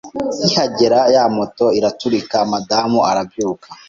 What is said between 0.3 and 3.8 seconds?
nkihagera ya moto iraturika, madamu arabyuka